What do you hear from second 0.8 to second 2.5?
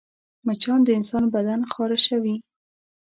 د انسان بدن خارشوي